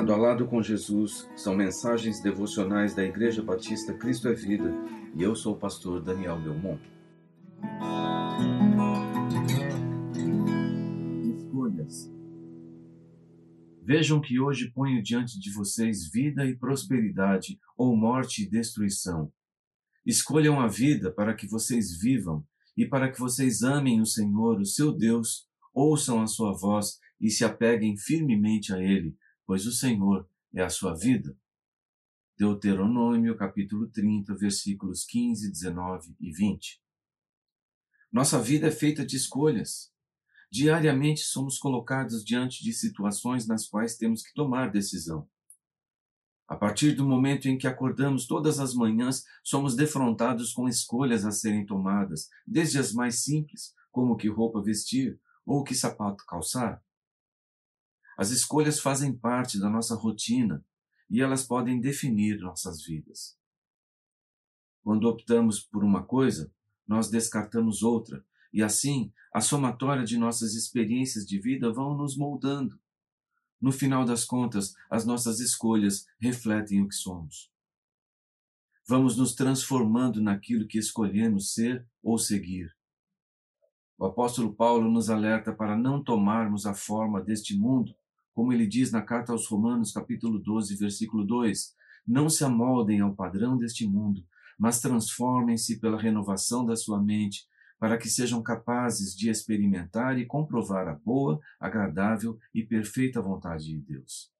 [0.00, 4.72] Lado a Lado com Jesus são mensagens devocionais da Igreja Batista Cristo é Vida
[5.14, 6.80] e eu sou o pastor Daniel Belmont.
[11.36, 12.10] Escolhas.
[13.82, 19.30] Vejam que hoje ponho diante de vocês vida e prosperidade ou morte e destruição.
[20.06, 22.42] Escolham a vida para que vocês vivam
[22.74, 27.28] e para que vocês amem o Senhor, o seu Deus, ouçam a sua voz e
[27.28, 29.14] se apeguem firmemente a Ele
[29.50, 31.36] pois o Senhor é a sua vida.
[32.38, 36.80] Deuteronômio capítulo 30, versículos 15, 19 e 20.
[38.12, 39.92] Nossa vida é feita de escolhas.
[40.52, 45.28] Diariamente somos colocados diante de situações nas quais temos que tomar decisão.
[46.46, 51.32] A partir do momento em que acordamos todas as manhãs, somos defrontados com escolhas a
[51.32, 56.80] serem tomadas, desde as mais simples, como que roupa vestir ou que sapato calçar,
[58.20, 60.62] as escolhas fazem parte da nossa rotina
[61.08, 63.34] e elas podem definir nossas vidas.
[64.82, 66.52] Quando optamos por uma coisa,
[66.86, 72.78] nós descartamos outra, e assim a somatória de nossas experiências de vida vão nos moldando.
[73.58, 77.50] No final das contas, as nossas escolhas refletem o que somos.
[78.86, 82.70] Vamos nos transformando naquilo que escolhemos ser ou seguir.
[83.96, 87.94] O apóstolo Paulo nos alerta para não tomarmos a forma deste mundo,
[88.40, 91.74] como ele diz na carta aos Romanos, capítulo 12, versículo 2:
[92.06, 94.26] Não se amoldem ao padrão deste mundo,
[94.58, 97.46] mas transformem-se pela renovação da sua mente,
[97.78, 103.78] para que sejam capazes de experimentar e comprovar a boa, agradável e perfeita vontade de
[103.78, 104.32] Deus.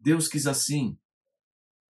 [0.00, 0.96] Deus quis assim.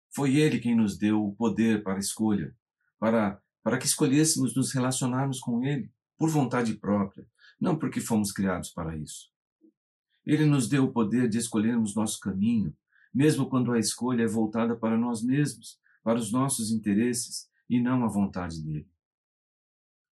[0.10, 2.58] Foi Ele quem nos deu o poder para a escolha,
[2.98, 7.24] para, para que escolhêssemos nos relacionarmos com Ele, por vontade própria,
[7.60, 9.30] não porque fomos criados para isso.
[10.26, 12.76] Ele nos deu o poder de escolhermos nosso caminho,
[13.14, 18.04] mesmo quando a escolha é voltada para nós mesmos, para os nossos interesses e não
[18.04, 18.90] a vontade dele.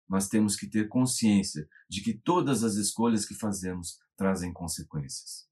[0.08, 5.48] Mas temos que ter consciência de que todas as escolhas que fazemos trazem consequências.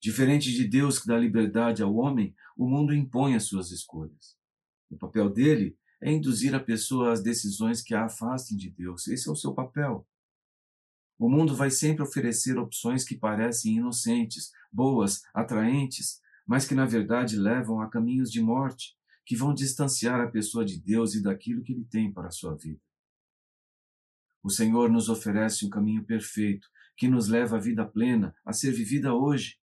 [0.00, 4.36] Diferente de Deus que dá liberdade ao homem, o mundo impõe as suas escolhas.
[4.90, 9.08] O papel dele é induzir a pessoa às decisões que a afastem de Deus.
[9.08, 10.06] Esse é o seu papel.
[11.18, 17.36] O mundo vai sempre oferecer opções que parecem inocentes, boas, atraentes, mas que na verdade
[17.36, 18.94] levam a caminhos de morte,
[19.24, 22.54] que vão distanciar a pessoa de Deus e daquilo que ele tem para a sua
[22.54, 22.80] vida.
[24.42, 28.72] O Senhor nos oferece um caminho perfeito, que nos leva à vida plena, a ser
[28.72, 29.58] vivida hoje.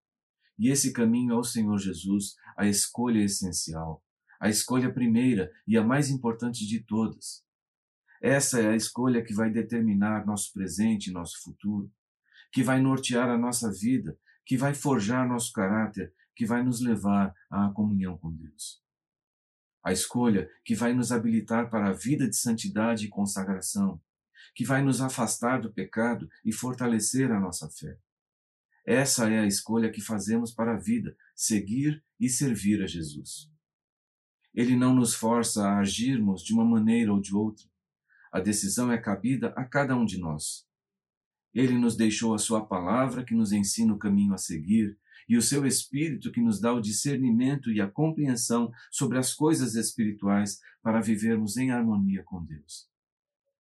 [0.59, 4.03] E esse caminho é o Senhor Jesus, a escolha essencial,
[4.41, 7.45] a escolha primeira e a mais importante de todas.
[8.21, 11.91] Essa é a escolha que vai determinar nosso presente e nosso futuro,
[12.53, 17.35] que vai nortear a nossa vida, que vai forjar nosso caráter, que vai nos levar
[17.51, 18.83] à comunhão com Deus.
[19.83, 24.01] A escolha que vai nos habilitar para a vida de santidade e consagração,
[24.55, 27.99] que vai nos afastar do pecado e fortalecer a nossa fé.
[28.85, 33.51] Essa é a escolha que fazemos para a vida, seguir e servir a Jesus.
[34.53, 37.70] Ele não nos força a agirmos de uma maneira ou de outra.
[38.33, 40.67] A decisão é cabida a cada um de nós.
[41.53, 44.97] Ele nos deixou a sua palavra que nos ensina o caminho a seguir
[45.29, 49.75] e o seu espírito que nos dá o discernimento e a compreensão sobre as coisas
[49.75, 52.89] espirituais para vivermos em harmonia com Deus.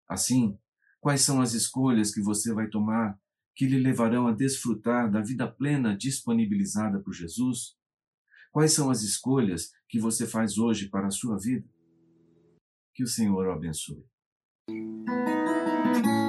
[0.08, 0.58] Assim,
[1.00, 3.18] quais são as escolhas que você vai tomar
[3.54, 7.76] que lhe levarão a desfrutar da vida plena disponibilizada por Jesus?
[8.50, 11.66] Quais são as escolhas que você faz hoje para a sua vida?
[12.94, 14.11] Que o Senhor o abençoe.
[15.92, 16.21] Thank you.